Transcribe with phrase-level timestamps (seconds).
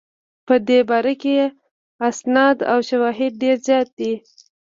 [0.47, 1.33] په دې باره کې
[2.09, 4.13] اسناد او شواهد ډېر زیات دي.